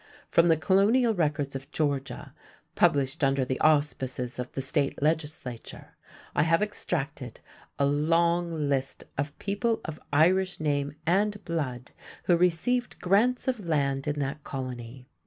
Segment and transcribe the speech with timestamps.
[0.31, 2.33] From the Colonial Records of Georgia,
[2.73, 5.89] published under the auspices of the State Legislature,
[6.35, 7.39] I have extracted
[7.77, 11.91] a long list of people of Irish name and blood
[12.23, 15.07] who received grants of land in that colony.